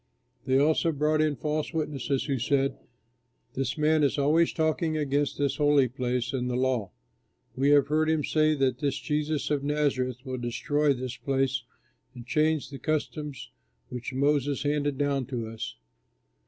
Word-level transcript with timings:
They 0.47 0.57
also 0.57 0.91
brought 0.91 1.21
in 1.21 1.35
false 1.35 1.75
witnesses 1.75 2.23
who 2.23 2.39
said, 2.39 2.75
"This 3.53 3.77
man 3.77 4.01
is 4.01 4.17
always 4.17 4.51
talking 4.51 4.97
against 4.97 5.37
this 5.37 5.57
holy 5.57 5.87
place 5.89 6.33
and 6.33 6.49
the 6.49 6.55
law. 6.55 6.89
We 7.55 7.69
have 7.69 7.85
heard 7.85 8.09
him 8.09 8.23
say 8.23 8.55
that 8.55 8.79
this 8.79 8.97
Jesus 8.97 9.51
of 9.51 9.63
Nazareth 9.63 10.25
will 10.25 10.39
destroy 10.39 10.93
this 10.93 11.17
place 11.17 11.61
and 12.15 12.25
change 12.25 12.71
the 12.71 12.79
customs 12.79 13.51
which 13.89 14.11
Moses 14.11 14.63
handed 14.63 14.97
down 14.97 15.27
to 15.27 15.45
us!" 15.47 15.75